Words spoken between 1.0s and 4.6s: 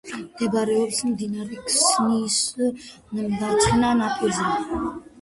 მდინარე ქსნის მარცხენა ნაპირზე.